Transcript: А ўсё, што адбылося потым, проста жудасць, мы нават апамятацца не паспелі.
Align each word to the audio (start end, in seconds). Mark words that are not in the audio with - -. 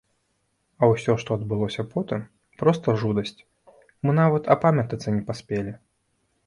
А 0.81 0.89
ўсё, 0.93 1.15
што 1.23 1.29
адбылося 1.39 1.85
потым, 1.93 2.25
проста 2.63 2.97
жудасць, 3.05 3.37
мы 4.09 4.21
нават 4.23 4.53
апамятацца 4.57 5.09
не 5.21 5.27
паспелі. 5.31 5.81